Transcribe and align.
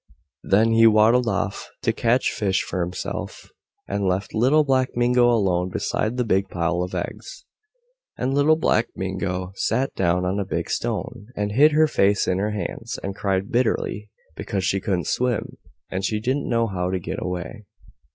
Then 0.41 0.71
he 0.71 0.87
waddled 0.87 1.27
off 1.27 1.69
to 1.83 1.93
catch 1.93 2.31
fish 2.33 2.63
for 2.63 2.81
himself, 2.81 3.51
and 3.87 4.03
left 4.03 4.33
Little 4.33 4.63
Black 4.63 4.89
Mingo 4.95 5.29
alone 5.29 5.69
beside 5.69 6.17
the 6.17 6.25
big 6.25 6.49
pile 6.49 6.81
of 6.81 6.95
eggs. 6.95 7.45
And 8.17 8.33
Little 8.33 8.55
Black 8.55 8.87
Mingo 8.95 9.51
sat 9.53 9.93
down 9.93 10.25
on 10.25 10.39
a 10.39 10.43
big 10.43 10.71
stone 10.71 11.27
and 11.35 11.51
hid 11.51 11.73
her 11.73 11.85
face 11.85 12.27
in 12.27 12.39
her 12.39 12.49
hands, 12.49 12.97
and 13.03 13.15
cried 13.15 13.51
bitterly, 13.51 14.09
because 14.35 14.63
she 14.65 14.79
couldn't 14.81 15.05
swim 15.05 15.57
and 15.91 16.03
she 16.03 16.19
didn't 16.19 16.49
know 16.49 16.65
how 16.65 16.89
to 16.89 16.97
get 16.97 17.21
away. 17.21 17.65